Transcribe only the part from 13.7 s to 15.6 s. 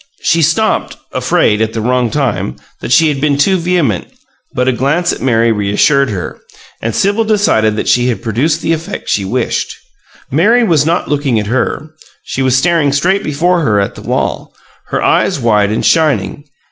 at the wall, her eyes